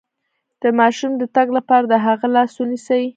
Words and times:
د 0.61 0.63
ماشوم 0.79 1.11
د 1.17 1.23
تګ 1.35 1.47
لپاره 1.57 1.85
د 1.91 1.93
هغه 2.05 2.27
لاس 2.35 2.51
ونیسئ 2.57 3.03